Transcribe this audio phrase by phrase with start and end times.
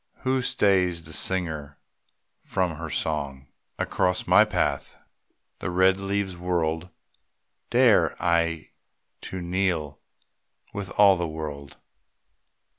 [0.21, 1.77] Who stays the singer
[2.41, 3.49] from her song?
[3.77, 4.95] Across my path
[5.59, 6.89] the red leaves whirled.
[7.69, 8.71] Dared I
[9.21, 9.99] to kneel
[10.73, 11.77] with all the world?